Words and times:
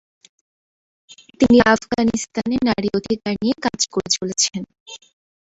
তিনি 1.39 1.57
আফগানিস্তানে 1.73 2.57
নারী 2.69 2.89
অধিকার 2.99 3.33
নিয়ে 3.41 3.55
কাজ 3.65 3.79
করে 3.93 4.09
চলেছেন। 4.17 4.61